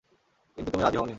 [0.57, 1.09] কিন্তু তুমি রাজি হওনি।